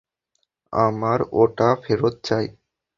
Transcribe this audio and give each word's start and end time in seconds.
আমার 0.73 1.19
ওটা 1.33 1.69
ফেরত 1.83 2.15
চাই! 2.27 2.45